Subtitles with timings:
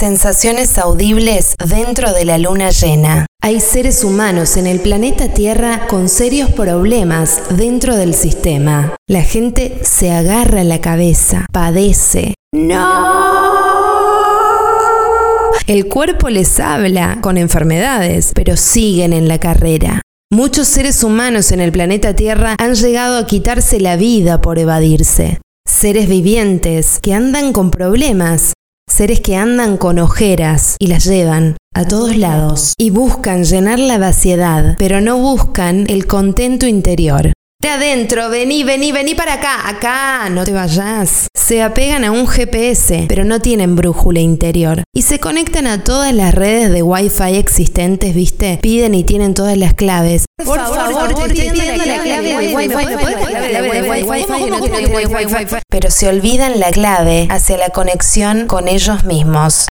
[0.00, 3.26] Sensaciones audibles dentro de la luna llena.
[3.42, 8.96] Hay seres humanos en el planeta Tierra con serios problemas dentro del sistema.
[9.06, 12.32] La gente se agarra la cabeza, padece.
[12.50, 12.80] ¡No!
[15.66, 20.00] El cuerpo les habla con enfermedades, pero siguen en la carrera.
[20.32, 25.42] Muchos seres humanos en el planeta Tierra han llegado a quitarse la vida por evadirse.
[25.68, 28.54] Seres vivientes que andan con problemas,
[28.90, 33.98] seres que andan con ojeras y las llevan a todos lados y buscan llenar la
[33.98, 37.32] vaciedad, pero no buscan el contento interior.
[37.62, 41.29] De adentro, vení, vení, vení para acá, acá, no te vayas.
[41.50, 44.84] Se apegan a un GPS, pero no tienen brújula interior.
[44.94, 48.60] Y se conectan a todas las redes de Wi-Fi existentes, ¿viste?
[48.62, 50.26] Piden y tienen todas las claves.
[50.44, 51.12] Por favor,
[55.68, 59.66] Pero se olvidan la clave hacia la conexión con ellos mismos.